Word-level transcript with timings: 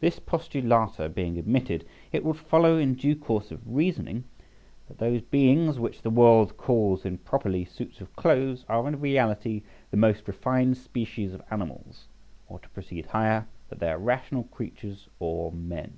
These 0.00 0.18
postulata 0.18 1.08
being 1.08 1.38
admitted, 1.38 1.86
it 2.10 2.24
will 2.24 2.34
follow 2.34 2.78
in 2.78 2.94
due 2.94 3.14
course 3.14 3.52
of 3.52 3.60
reasoning 3.64 4.24
that 4.88 4.98
those 4.98 5.20
beings 5.22 5.78
which 5.78 6.02
the 6.02 6.10
world 6.10 6.56
calls 6.56 7.04
improperly 7.04 7.64
suits 7.64 8.00
of 8.00 8.12
clothes 8.16 8.64
are 8.68 8.88
in 8.88 8.98
reality 8.98 9.62
the 9.92 9.96
most 9.96 10.26
refined 10.26 10.78
species 10.78 11.32
of 11.32 11.42
animals, 11.48 12.08
or 12.48 12.58
to 12.58 12.68
proceed 12.70 13.06
higher, 13.06 13.46
that 13.68 13.78
they 13.78 13.88
are 13.88 13.98
rational 14.00 14.42
creatures 14.42 15.08
or 15.20 15.52
men. 15.52 15.96